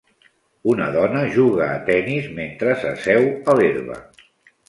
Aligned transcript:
Una 0.71 0.85
dona 0.93 1.19
juga 1.35 1.67
a 1.73 1.75
tennis 1.89 2.31
mentre 2.39 2.75
s'asseu 2.85 3.27
a 3.53 3.55
l'herba. 3.61 3.99